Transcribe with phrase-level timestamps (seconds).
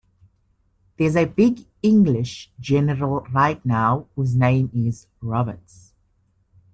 [0.97, 5.93] There's a big English general right now whose name is Roberts.